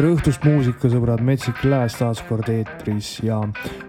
[0.00, 3.36] tere õhtust, muusikasõbrad, Metsik Lääs taas kord eetris ja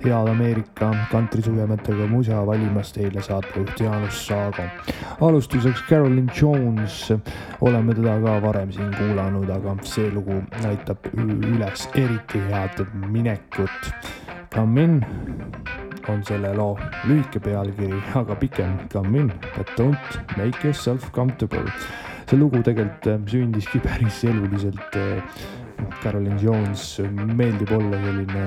[0.03, 4.65] head Ameerika kantrisugemetega musa valimas teile saatejuht Jaanus Saago.
[5.23, 7.13] alustuseks Carolyn Jones,
[7.61, 13.93] oleme teda ka varem siin kuulanud, aga see lugu näitab üles eriti head minekut.
[14.51, 14.99] Come in
[16.11, 21.71] on selle loo lühike pealkiri, aga pikem Come in, but don't make yourself comfortable.
[22.27, 24.99] see lugu tegelikult sündiski päris eluliselt
[26.03, 27.01] Carolyn Jones
[27.35, 28.45] meeldib olla selline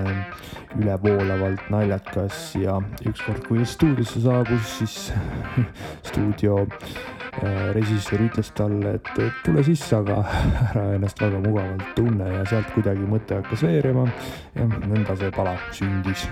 [0.79, 5.13] ülevoolavalt naljakas ja ükskord, kui stuudiosse saabus, siis
[6.09, 9.13] stuudio äh, režissöör ütles talle, et
[9.45, 10.23] tule sisse, aga
[10.71, 14.09] ära ennast väga mugavalt tunne ja sealt kuidagi mõte hakkas veerema
[14.55, 16.29] ja nõnda see pala sündis.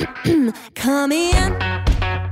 [0.80, 2.29] Come in,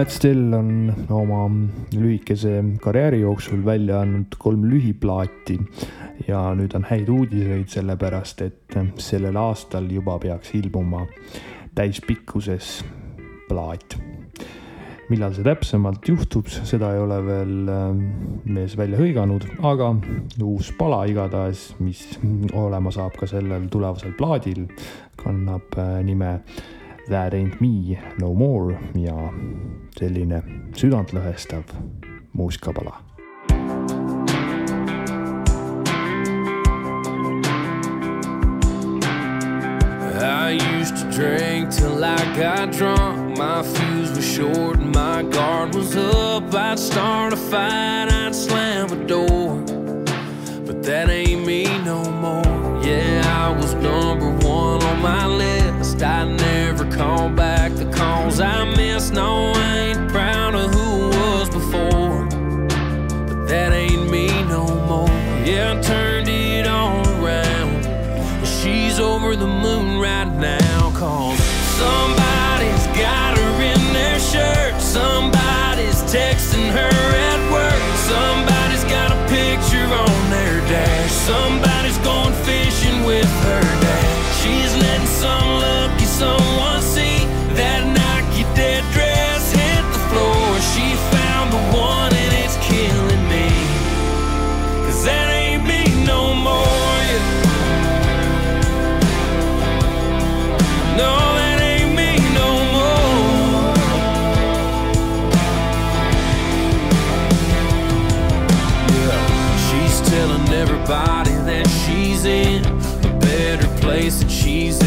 [0.00, 1.42] Matt Still on oma
[1.92, 5.58] lühikese karjääri jooksul välja andnud kolm lühiplaati
[6.24, 11.02] ja nüüd on häid uudiseid, sellepärast et sellel aastal juba peaks ilmuma
[11.76, 12.78] täispikkuses
[13.50, 13.98] plaat.
[15.10, 17.86] millal see täpsemalt juhtub, seda ei ole veel äh,
[18.56, 19.44] mees välja hõiganud,
[19.74, 19.92] aga
[20.40, 22.06] uus pala igatahes, mis
[22.56, 24.64] olema saab ka sellel tulevasel plaadil,
[25.20, 26.38] kannab äh, nime
[27.08, 29.16] That ain't me no more ja
[29.98, 30.42] selline
[30.78, 31.64] südantlõhestav
[32.32, 33.00] muusikapala
[40.50, 43.38] I used to drink till I got drunk.
[43.38, 46.52] My fuse was short and my guard was up.
[46.52, 49.62] I'd start a fight, I'd slam a door.
[50.66, 52.82] But that ain't me no more.
[52.84, 55.59] Yeah, I was number one on my list.
[56.02, 59.12] I never call back the calls I missed.
[59.12, 62.26] No, I ain't proud of who was before.
[63.26, 65.08] But that ain't me no more.
[65.44, 67.84] Yeah, I turned it all around.
[68.46, 70.90] She's over the moon right now.
[70.96, 71.38] Cause
[71.76, 74.80] somebody's got her in their shirt.
[74.80, 77.09] Somebody's texting her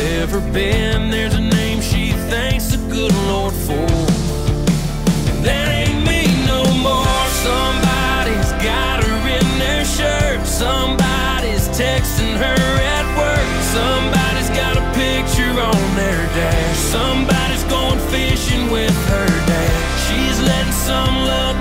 [0.01, 1.09] ever been.
[1.09, 3.87] There's a name she thanks the good Lord for.
[5.29, 7.23] And that ain't me no more.
[7.43, 10.45] Somebody's got her in their shirt.
[10.45, 12.61] Somebody's texting her
[12.95, 13.49] at work.
[13.75, 16.77] Somebody's got a picture on their dash.
[16.77, 19.73] Somebody's going fishing with her dad.
[20.07, 21.52] She's letting some lucky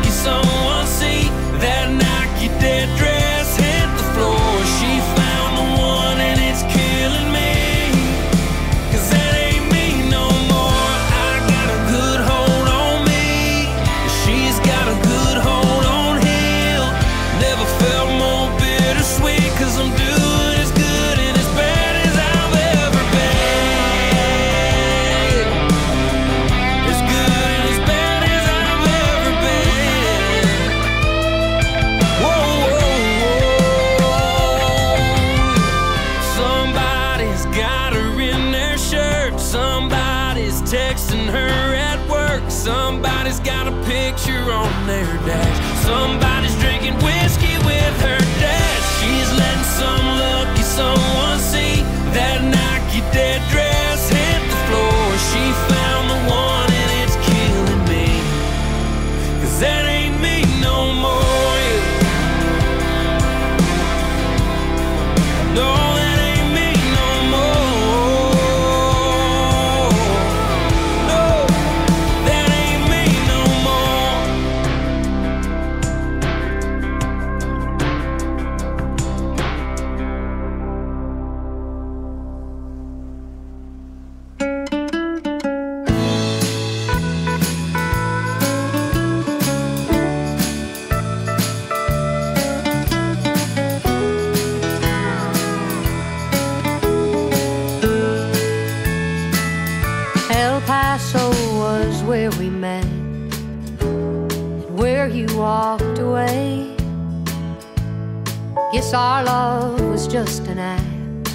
[108.73, 111.29] Guess our love was just an act,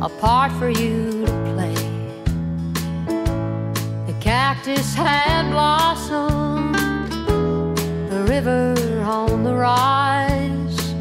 [0.00, 1.74] a part for you to play.
[4.06, 6.76] The cactus had blossomed,
[8.08, 10.94] the river on the rise.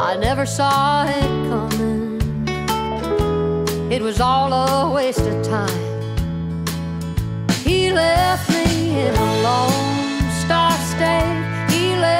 [0.00, 2.18] I never saw it coming.
[3.92, 6.48] It was all a waste of time.
[7.62, 11.37] He left me in a lone star state.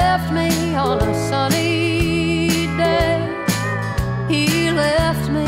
[0.01, 3.19] Left me on a sunny day.
[4.29, 5.47] He left me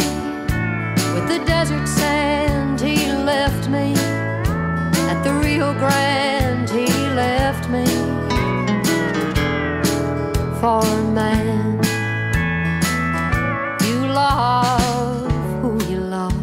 [1.14, 2.82] with the desert sand.
[2.82, 2.98] He
[3.32, 3.94] left me
[5.12, 6.70] at the Rio Grande.
[6.70, 6.88] He
[7.24, 7.86] left me
[10.60, 11.80] for a man.
[13.88, 15.32] You love
[15.62, 16.42] who you love.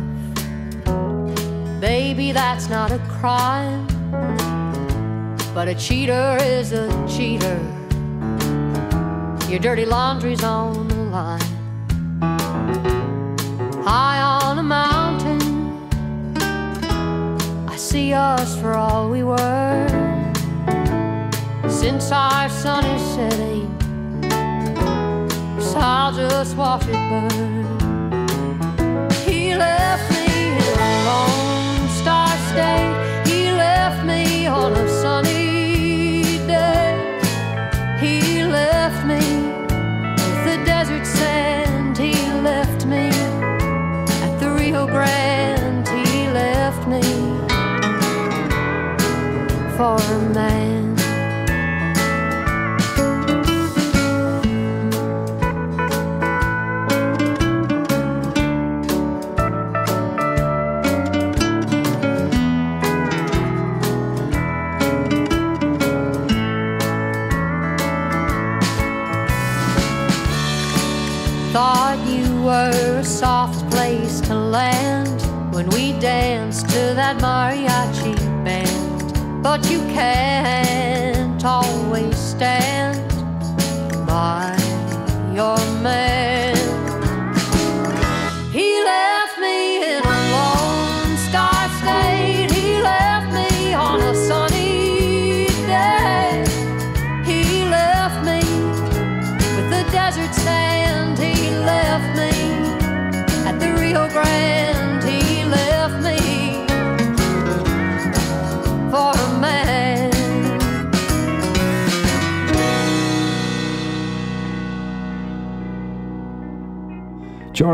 [1.80, 3.86] Baby, that's not a crime.
[5.54, 7.77] But a cheater is a cheater.
[9.48, 11.40] Your dirty laundry's on the line.
[13.82, 15.40] High on a mountain,
[17.66, 19.88] I see us for all we were.
[21.66, 23.74] Since our sun is setting,
[25.58, 27.57] so I'll just watch it burn.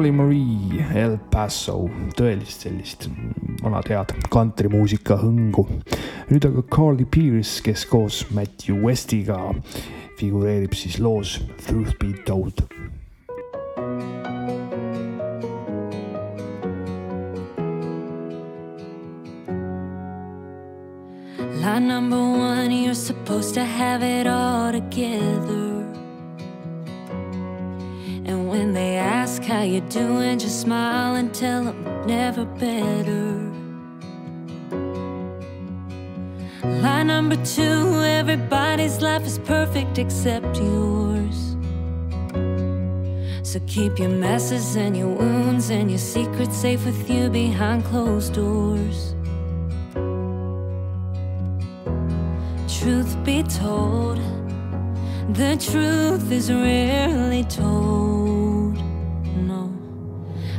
[0.05, 3.07] Charlie Marie El Paso, tõelist sellist
[3.63, 5.65] vanad head kantrimuusika hõngu.
[6.29, 9.39] nüüd aga Carly Pierce, kes koos Matthew Westiga
[10.21, 12.61] figureerib siis loos Truth Be Told.
[21.65, 25.74] Line number one, you're supposed to have it all together.
[29.35, 33.50] Ask how you doing, just smile and tell them never better.
[36.62, 41.57] Line number two, everybody's life is perfect except yours.
[43.43, 48.35] So keep your messes and your wounds and your secrets safe with you behind closed
[48.35, 49.17] doors.
[52.79, 54.19] Truth be told,
[55.35, 58.13] the truth is rarely told.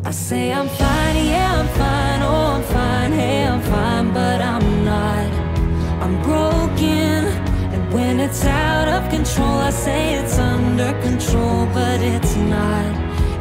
[0.08, 4.86] I say I'm fine, yeah, I'm fine, oh, I'm fine, hey, I'm fine, but I'm
[4.86, 5.26] not.
[6.04, 7.26] I'm broken,
[7.74, 12.86] and when it's out of control, I say it's under control, but it's not.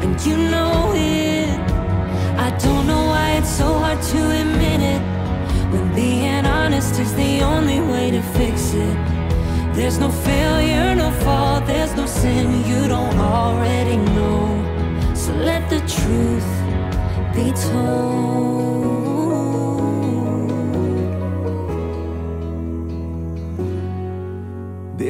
[0.01, 1.55] And you know it.
[2.39, 5.01] I don't know why it's so hard to admit it.
[5.71, 8.97] When being honest is the only way to fix it.
[9.75, 11.44] There's no failure, no fault,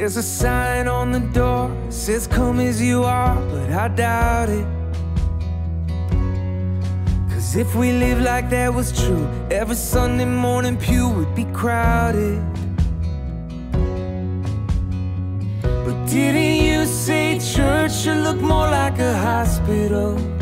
[0.06, 4.66] There's a sign on the door says come as you are, but I doubt it.
[7.28, 12.40] Cause if we live like that was true, every Sunday morning pew would be crowded.
[15.62, 20.35] But didn't you say church should look more like a hospital?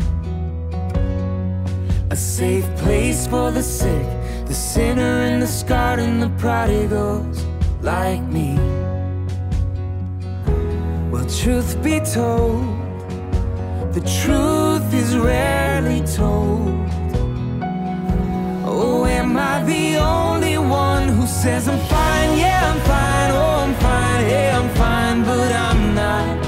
[2.15, 4.07] A safe place for the sick,
[4.47, 7.43] the sinner and the scarred and the prodigals
[7.81, 8.55] like me.
[11.11, 12.63] Well, truth be told,
[13.93, 16.71] the truth is rarely told.
[18.63, 22.37] Oh, am I the only one who says I'm fine?
[22.37, 23.31] Yeah, I'm fine.
[23.41, 24.23] Oh, I'm fine.
[24.23, 26.45] Hey, I'm fine, but I'm not.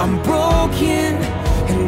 [0.00, 1.20] I'm broken,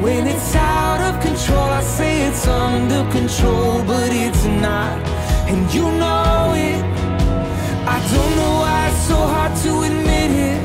[0.02, 4.96] when it's out of control, I say it's under control, but it's not.
[5.50, 6.82] And you know it.
[7.86, 10.60] I don't know why it's so hard to admit it.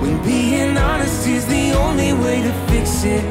[0.00, 3.24] When being honest is the only way to fix it.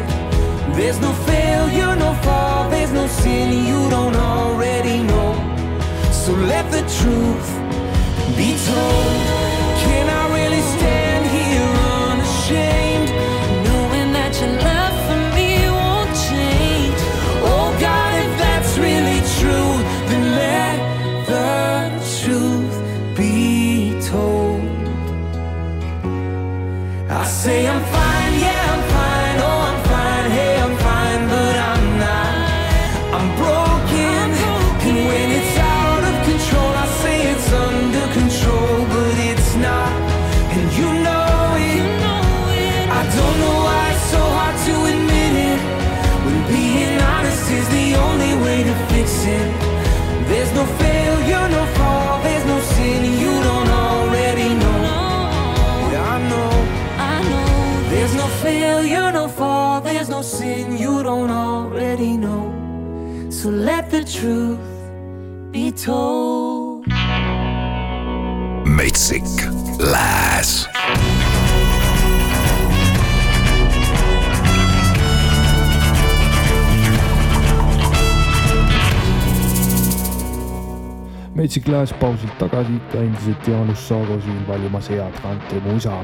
[0.75, 5.31] There's no failure, no fault, there's no sin you don't already know.
[6.11, 7.49] So let the truth
[8.37, 9.17] be told.
[9.83, 10.96] Can I really stand
[64.19, 64.59] truth
[65.51, 66.87] be told.
[68.65, 69.23] metsik
[69.79, 70.67] Lääs
[81.35, 86.01] Metsik Lääs pausilt tagasi endiselt Jaanus Saago siin valimas head kantrimuusa.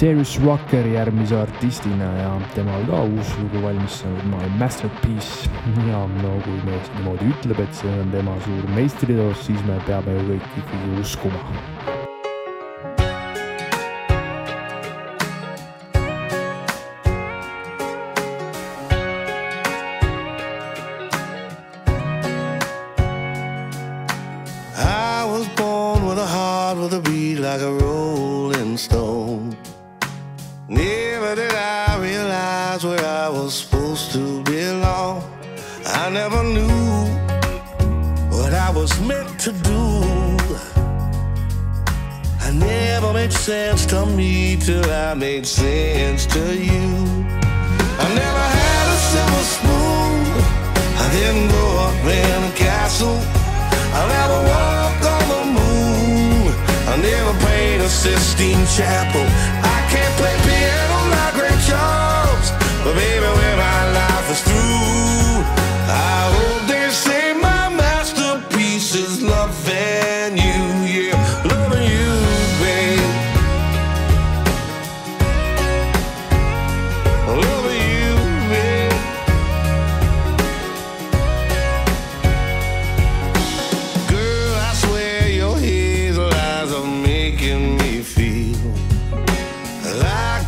[0.00, 5.50] Darius Rucker järgmise artistina ja temal ka uus lugu valmis saanud My Masterpiece.
[5.88, 10.18] ja no kui mees niimoodi ütleb, et see on tema suur meistriteos, siis me peame
[10.18, 11.93] ju kõik ikkagi uskuma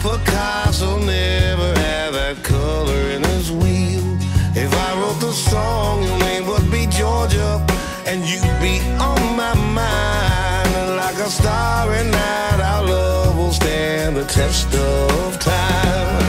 [0.07, 4.07] Picasso never had that color in his wheel.
[4.55, 7.59] If I wrote the song, your name would be Georgia,
[8.07, 10.71] and you'd be on my mind.
[11.03, 16.23] Like a starry night, our love will stand the test of time.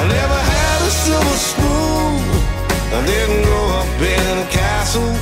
[0.00, 2.18] I never had a silver spoon.
[2.98, 5.14] I didn't grow up in a castle.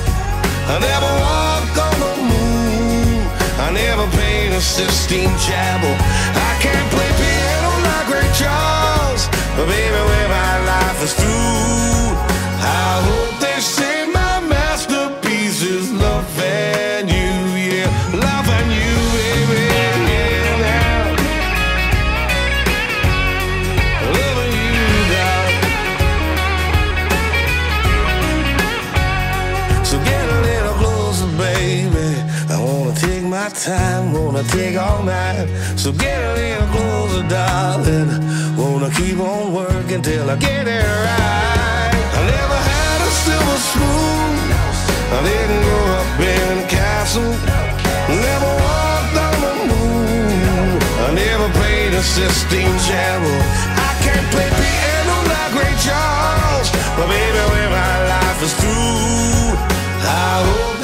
[0.72, 3.28] I never walked on the moon.
[3.60, 5.94] I never painted a Sistine Chapel.
[6.48, 7.09] I can't play
[8.10, 9.28] Ray Charles.
[9.56, 11.99] But baby, when my life is through,
[34.40, 35.48] wanna take all night.
[35.76, 38.08] So get a little closer, darling.
[38.56, 41.92] Wanna keep on working till I get it right.
[42.18, 44.32] I never had a silver spoon.
[45.12, 47.32] I didn't grow up in a castle.
[48.08, 50.78] Never walked on the moon.
[51.06, 53.38] I never played a Sistine Chapel.
[53.88, 56.68] I can't play piano like Ray Charles.
[56.96, 59.52] But baby, when my life is through,
[60.02, 60.79] I hope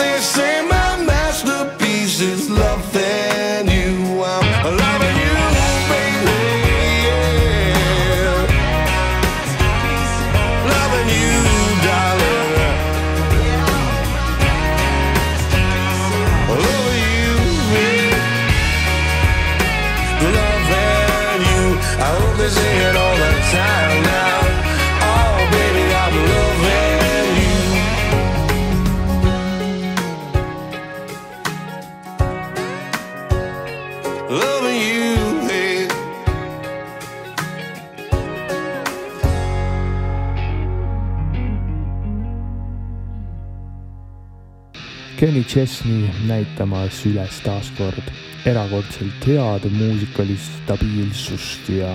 [45.57, 48.11] Chesney näitamas üles taaskord.
[48.45, 51.95] Erakordselt head muusikalist stabiilsust ja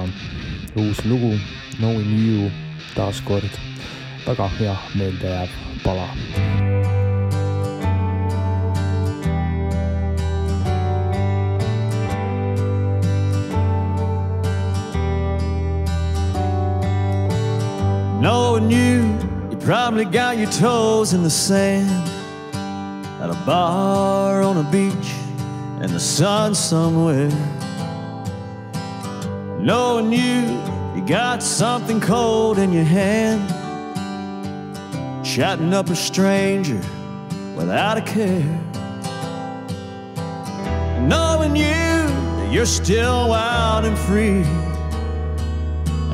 [0.81, 1.35] uus lugu
[1.77, 2.49] Knowing You
[2.95, 3.59] taaskord.
[4.25, 6.07] Väga hea meeldejääv pala.
[18.21, 19.05] Knowing you,
[19.51, 22.10] you probably got your toes in the sand
[23.21, 25.13] at a bar on a beach
[25.83, 27.29] in the sun somewhere.
[29.59, 30.59] Knowing you,
[30.95, 33.47] you got something cold in your hand,
[35.23, 36.81] chatting up a stranger
[37.55, 38.59] without a care.
[41.07, 44.43] Knowing you, you're still wild and free,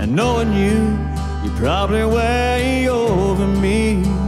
[0.02, 0.98] and knowing you,
[1.46, 4.27] you're probably way over me.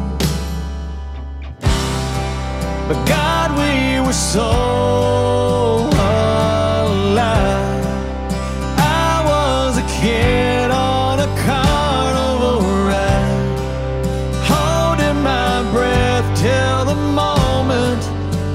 [2.90, 4.50] But God, we were so
[5.94, 7.86] alive.
[8.80, 13.60] I was a kid on a carnival ride,
[14.52, 18.04] holding my breath till the moment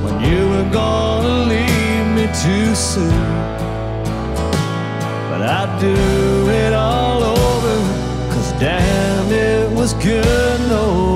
[0.03, 3.31] when you were gonna leave me too soon.
[5.31, 5.95] But I'd do
[6.51, 7.77] it all over,
[8.35, 10.59] cause damn, it was good.
[10.69, 11.14] No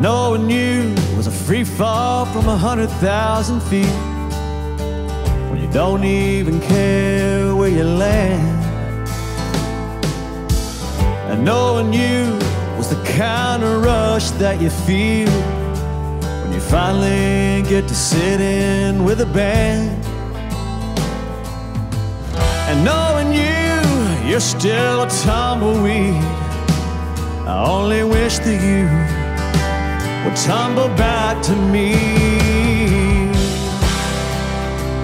[0.00, 3.84] Knowing you was a free fall from a hundred thousand feet.
[5.50, 8.64] When you don't even care where you land.
[11.30, 12.32] And knowing you
[12.78, 15.28] was the kind of rush that you feel
[16.40, 20.02] when you finally get to sit in with a band.
[22.70, 26.14] And knowing you, you're still a tumbleweed.
[27.46, 29.19] I only wish that you
[30.24, 31.94] would tumble back to me.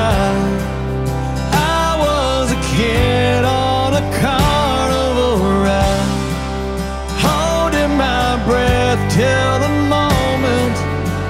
[1.52, 6.10] I was a kid on a carnival ride,
[7.26, 10.76] holding my breath till the moment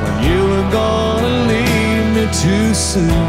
[0.02, 3.25] when you were gonna leave me too soon.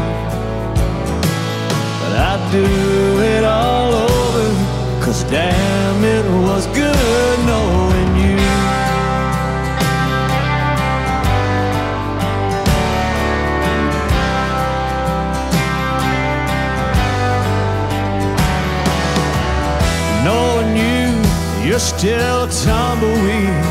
[21.98, 23.64] Still a tumbleweed.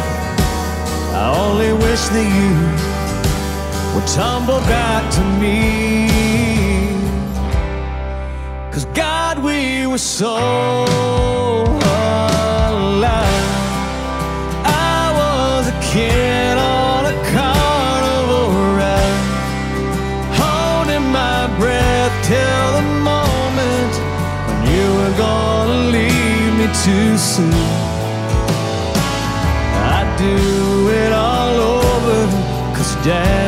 [1.16, 2.54] I only wish that you
[3.96, 6.10] would tumble back to me.
[8.70, 10.36] Cause God, we were so
[12.76, 13.54] alive.
[14.66, 19.24] I was a kid on a carnival ride,
[20.44, 23.94] holding my breath till the moment
[24.48, 27.87] when you were gonna leave me too soon.
[33.04, 33.47] Cause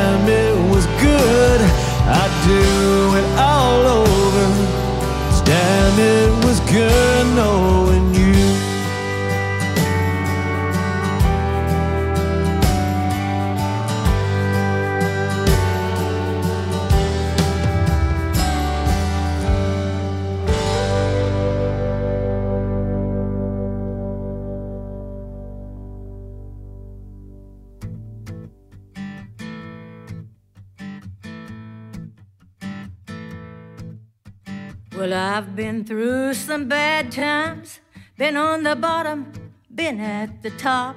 [35.83, 37.79] through some bad times,
[38.17, 39.31] been on the bottom,
[39.73, 40.95] been at the top.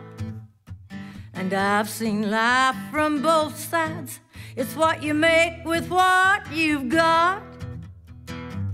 [1.35, 4.21] And I've seen life from both sides.
[4.57, 7.43] It's what you make with what you've got.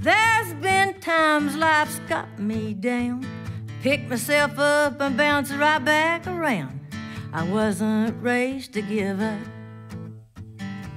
[0.01, 3.27] There's been times life's got me down.
[3.83, 6.81] Pick myself up and bounce right back around.
[7.33, 9.39] I wasn't raised to give up.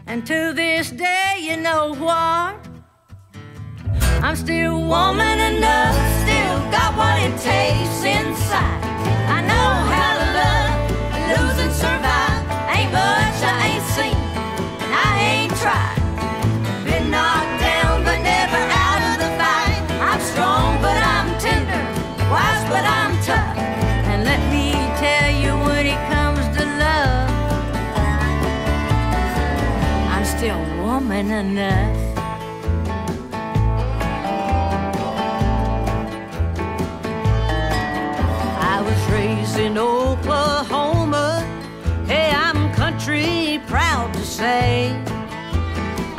[0.08, 2.71] And to this day, you know what?
[4.24, 8.82] I'm still woman enough, still got what it takes inside.
[9.28, 10.74] I know how to love,
[11.32, 12.46] lose and survive.
[12.70, 14.22] Ain't much I ain't seen,
[14.86, 15.98] and I ain't tried.
[16.86, 19.82] Been knocked down, but never out of the fight.
[20.00, 21.84] I'm strong, but I'm tender,
[22.30, 23.58] wise, but I'm tough.
[24.06, 27.30] And let me tell you, when it comes to love,
[30.14, 32.21] I'm still woman enough.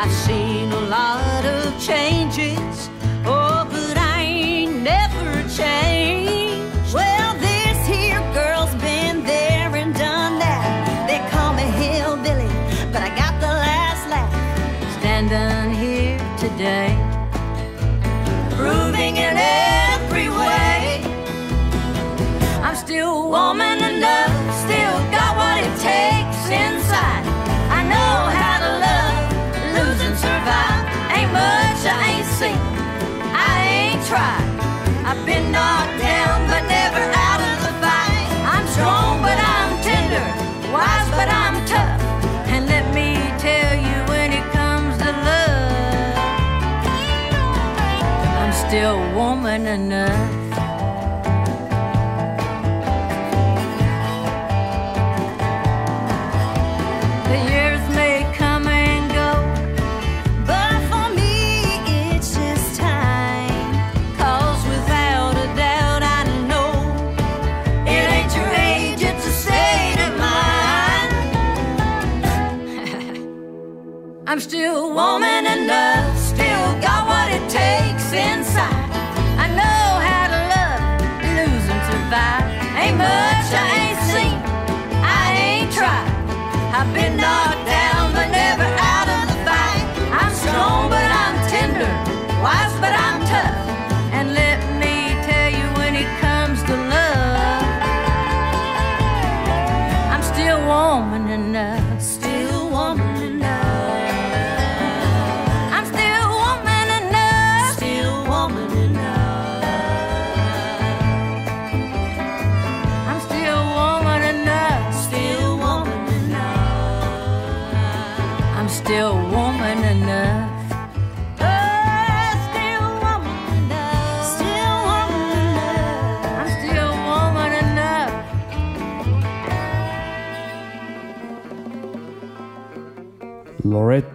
[0.05, 2.52] I've seen a lot of changes.
[34.15, 38.29] I've been knocked down, but never out of the fight.
[38.45, 40.27] I'm strong, but I'm tender,
[40.71, 42.03] wise, but I'm tough.
[42.49, 46.17] And let me tell you, when it comes to love,
[48.41, 50.42] I'm still woman enough.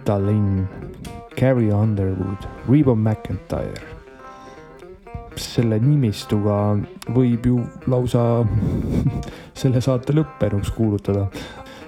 [0.08, 0.66] Loretta Lynn,
[1.36, 3.96] Carrie Underwood, Reba McIntyre.
[5.38, 6.54] selle nimistuga
[7.14, 8.22] võib ju lausa
[9.60, 11.26] selle saate lõppenuks kuulutada.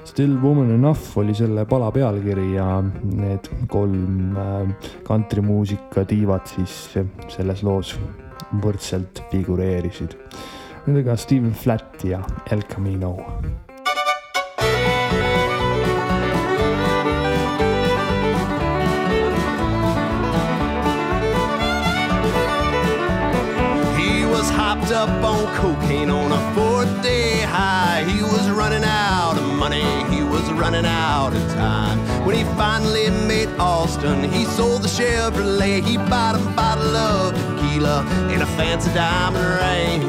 [0.04, 6.76] Still Woman Enough oli selle pala pealkiri ja need kolm äh, kantrimuusika tiivad siis
[7.32, 7.96] selles loos
[8.60, 10.14] võrdselt figureerisid.
[10.84, 12.20] Nendega Steven Flat ja
[12.52, 13.16] El Camino.
[25.00, 28.04] Up on cocaine on a fourth day high.
[28.04, 29.80] He was running out of money,
[30.14, 31.98] he was running out of time.
[32.26, 35.82] When he finally made Austin, he sold the Chevrolet.
[35.82, 40.02] He bought a bottle of tequila and a fancy diamond ring.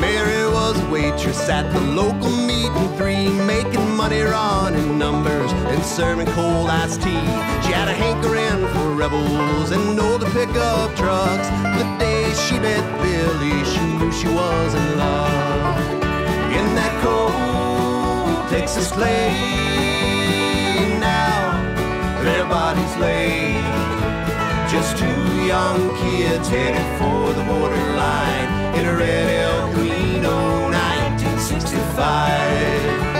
[0.00, 5.80] Mary was a waitress at the local meat and three, making money running numbers and
[5.84, 7.26] serving cold iced tea.
[7.62, 11.48] She had a hankering for rebels and older pickup trucks.
[11.78, 15.78] The day she met Billy, she knew she was in love.
[16.58, 19.30] In that cold Texas clay,
[20.98, 21.38] now
[22.24, 23.62] their bodies lay.
[24.68, 30.34] Just two young kids headed for the borderline in a red El Camino
[30.72, 33.11] 1965.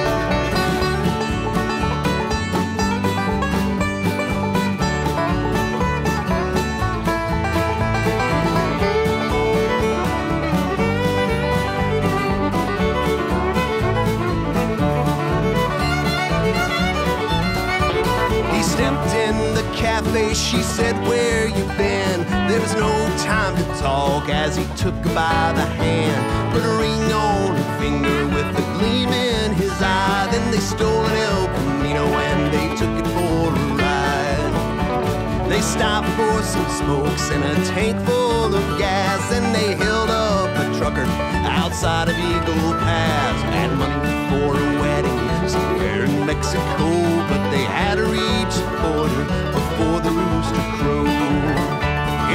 [20.35, 22.25] She said, Where you been?
[22.49, 26.53] There was no time to talk as he took her by the hand.
[26.53, 30.29] Put a ring on her finger with a gleam in his eye.
[30.31, 35.51] Then they stole an El Camino and they took it for a ride.
[35.51, 39.33] They stopped for some smokes and a tank full of gas.
[39.33, 41.07] And they held up a trucker
[41.45, 43.43] outside of Eagle Pass.
[43.53, 46.89] Had money for a wedding somewhere in Mexico,
[47.29, 51.09] but they had to reach the border before the rooster crowed.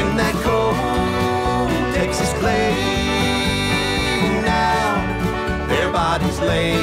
[0.01, 0.77] In that cold
[1.95, 2.73] Texas clay,
[4.43, 6.77] now their bodies lay.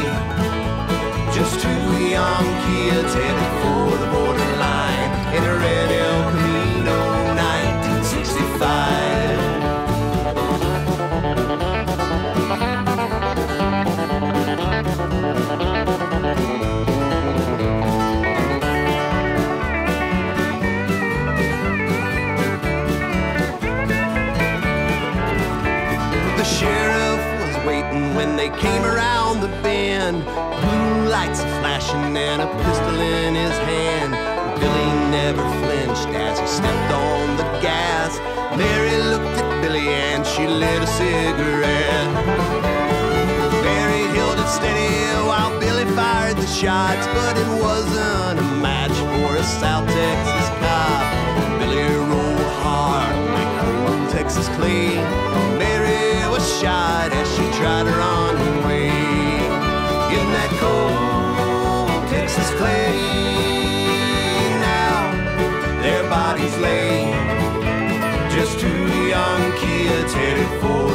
[1.32, 3.93] Just two young kids headed for
[28.58, 30.24] came around the bend.
[30.24, 34.12] Blue lights flashing and a pistol in his hand.
[34.60, 38.18] Billy never flinched as he stepped on the gas.
[38.56, 42.10] Mary looked at Billy and she lit a cigarette.
[43.64, 44.94] Mary held it steady
[45.26, 47.53] while Billy fired the shots, but it
[70.64, 70.93] for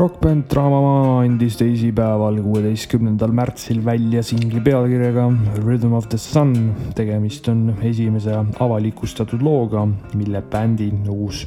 [0.00, 5.26] rokkbänd Draama andis teisipäeval, kuueteistkümnendal märtsil välja singli pealkirjaga
[5.58, 6.54] Rhythm of the Sun.
[6.96, 9.84] tegemist on esimese avalikustatud looga,
[10.16, 11.42] mille bändi uus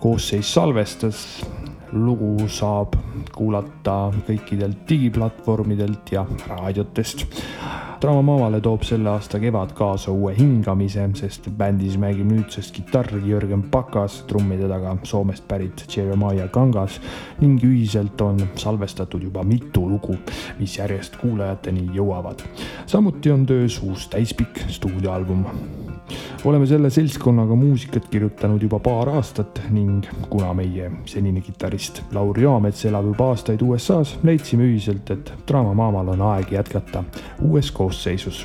[0.00, 1.44] koosseis salvestas.
[1.94, 2.96] Lugu saab
[3.34, 7.26] kuulata kõikidelt digiplatvormidelt ja raadiotest
[8.04, 14.18] Draamamavale toob selle aasta kevad kaasa uue hingamise, sest bändis mängib nüüdsest kitarri Jörgen Pakas,
[14.28, 16.98] trummide taga Soomest pärit Jeremiah Kangas
[17.40, 20.18] ning ühiselt on salvestatud juba mitu lugu,
[20.58, 22.44] mis järjest kuulajateni jõuavad.
[22.86, 25.46] samuti on töös uus täispikk stuudioalbum
[26.44, 32.84] oleme selle seltskonnaga muusikat kirjutanud juba paar aastat ning kuna meie senine kitarrist Lauri Joamets
[32.84, 37.04] elab juba aastaid USA-s, leidsime ühiselt, et Draama Maamal on aeg jätkata
[37.42, 38.44] uues koosseisus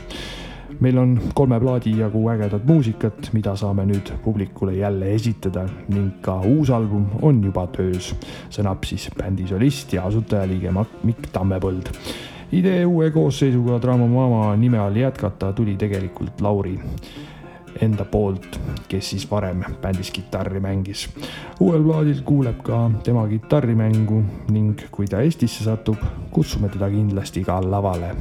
[0.80, 6.40] meil on kolme plaadi jagu ägedat muusikat, mida saame nüüd publikule jälle esitada ning ka
[6.48, 8.14] uus album on juba töös,
[8.54, 10.72] sõnab siis bändi solist ja asutajaliige
[11.04, 11.92] Mikk Tammepõld.
[12.52, 16.80] idee uue koosseisuga Draama Mama nime all jätkata tuli tegelikult Lauri
[17.82, 21.10] enda poolt, kes siis varem bändis kitarri mängis.
[21.60, 25.98] uuel plaadil kuuleb ka tema kitarrimängu ning kui ta Eestisse satub,
[26.32, 28.16] kutsume teda kindlasti ka lavale.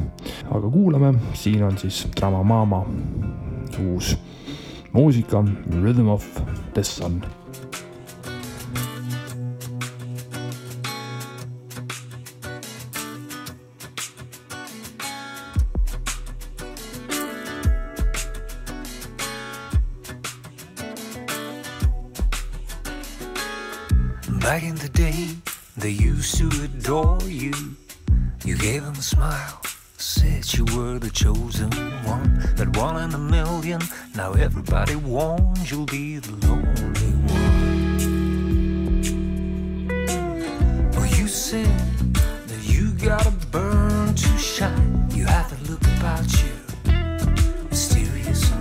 [0.51, 2.85] aga kuulame, siin on siis Drama Mama
[3.79, 4.17] uus
[4.93, 5.45] muusika
[5.83, 6.25] Rhythm of
[6.75, 7.38] the Sun
[28.73, 29.63] gave him a smile,
[29.97, 31.71] said you were the chosen
[32.05, 33.81] one, that one in a million.
[34.15, 37.63] Now everybody warns you'll be the lonely one.
[40.97, 41.79] Oh, you said
[42.51, 45.09] that you gotta burn to shine.
[45.15, 46.53] You have to look about you,
[47.71, 48.53] mysterious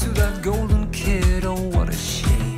[0.00, 1.44] to that golden kid?
[1.44, 2.56] Oh, what a shame.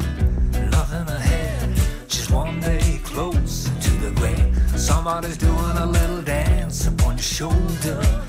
[0.70, 1.76] Nothing ahead,
[2.08, 4.56] just one day close to the grave.
[4.76, 8.27] Somebody's doing a little dance upon your shoulder.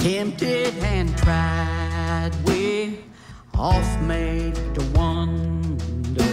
[0.00, 3.00] tempted and tried, we
[3.52, 6.24] all oft made to wonder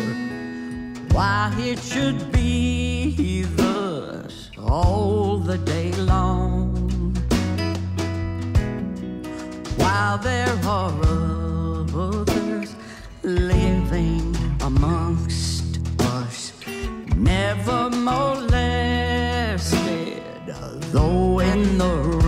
[1.12, 7.14] why it should be thus all the day long.
[9.76, 10.94] While there are
[11.94, 12.74] others
[13.24, 16.54] living amongst us,
[17.18, 18.54] never molested,
[20.94, 22.27] though in the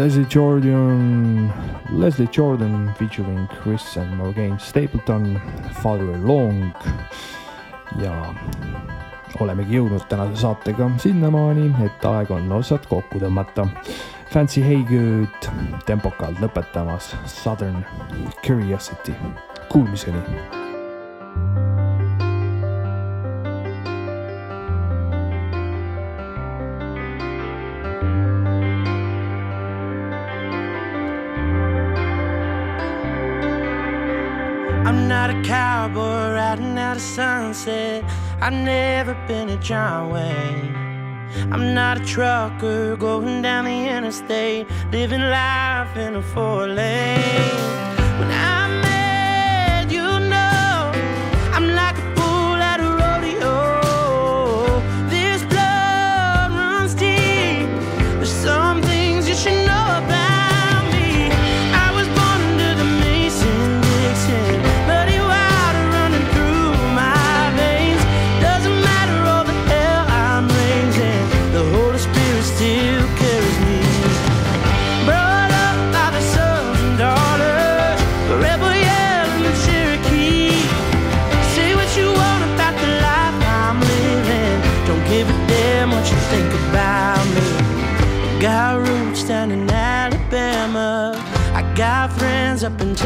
[0.00, 1.52] Leslie Jordan,
[1.90, 5.38] Leslie Jordan featuring Chris and Morgan Stapleton,
[5.82, 6.72] Father Long
[8.00, 8.14] ja
[9.44, 13.68] olemegi jõudnud tänase saatega sinnamaani, et aeg on otsad kokku tõmmata.
[14.32, 15.50] Fancy Haygood
[15.84, 17.84] tempokalt lõpetamas Southern
[18.40, 19.12] Curiosity,
[19.68, 20.69] kuulmiseni!
[34.90, 38.02] I'm not a cowboy riding out a sunset.
[38.40, 40.74] I've never been a John Wayne.
[41.52, 47.54] I'm not a trucker going down the interstate, living life in a four lane.
[48.18, 48.59] When I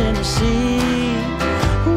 [0.04, 1.16] Tennessee.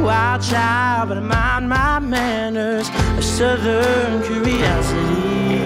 [0.02, 2.88] Wild child, but I mind my manners.
[3.18, 5.60] A southern curiosity.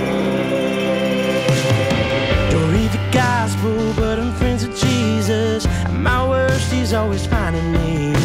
[2.52, 5.68] Don't read the gospel, but I'm friends with Jesus.
[5.68, 8.16] At my worst, he's always finding me.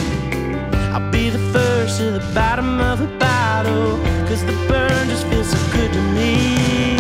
[0.94, 3.98] I'll be the first to the bottom of the bottle.
[4.28, 6.95] Cause the burn just feels so good to me.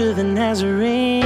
[0.00, 1.20] Of the Nazarene.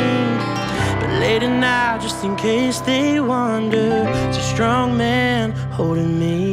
[1.01, 6.44] But late at night, just in case they wonder, it's a strong man holding me.